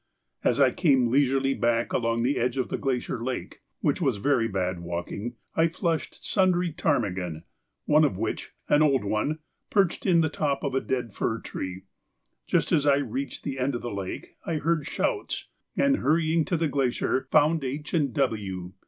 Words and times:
As 0.43 0.59
I 0.59 0.71
came 0.71 1.11
leisurely 1.11 1.53
back 1.53 1.93
along 1.93 2.23
the 2.23 2.39
edge 2.39 2.57
of 2.57 2.69
the 2.69 2.77
glacier 2.79 3.23
lake, 3.23 3.61
which 3.81 4.01
was 4.01 4.17
very 4.17 4.47
bad 4.47 4.79
walking, 4.79 5.35
I 5.55 5.67
flushed 5.67 6.25
sundry 6.27 6.71
ptarmigan, 6.73 7.43
one 7.85 8.03
of 8.03 8.17
which, 8.17 8.51
an 8.67 8.81
old 8.81 9.03
one, 9.03 9.37
perched 9.69 10.07
in 10.07 10.21
the 10.21 10.27
top 10.29 10.63
of 10.63 10.73
a 10.73 10.81
dead 10.81 11.13
fir 11.13 11.39
tree. 11.41 11.83
Just 12.47 12.71
as 12.71 12.87
I 12.87 12.95
reached 12.95 13.43
the 13.43 13.59
end 13.59 13.75
of 13.75 13.83
the 13.83 13.93
lake 13.93 14.37
I 14.43 14.55
heard 14.55 14.87
shouts, 14.87 15.49
and, 15.77 15.97
hurrying 15.97 16.45
to 16.45 16.57
the 16.57 16.67
glacier, 16.67 17.27
found 17.29 17.63
H. 17.63 17.93
and 17.93 18.11
W. 18.11 18.73